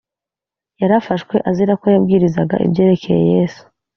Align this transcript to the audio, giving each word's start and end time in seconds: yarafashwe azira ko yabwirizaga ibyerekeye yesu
yarafashwe 0.81 1.35
azira 1.49 1.73
ko 1.81 1.85
yabwirizaga 1.93 2.55
ibyerekeye 2.65 3.21
yesu 3.33 3.63